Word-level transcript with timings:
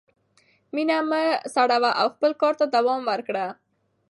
مینه 0.73 0.97
مه 1.09 1.23
سړوه 1.55 1.91
او 2.01 2.07
خپل 2.15 2.31
کار 2.41 2.53
ته 2.59 2.65
دوام 2.75 3.01
ورکړه. 3.11 3.45